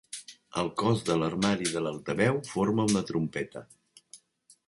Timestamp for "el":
0.61-0.69